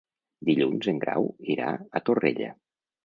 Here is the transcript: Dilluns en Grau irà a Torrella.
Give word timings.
Dilluns 0.49 0.89
en 0.93 1.01
Grau 1.05 1.29
irà 1.57 1.69
a 2.01 2.05
Torrella. 2.09 2.51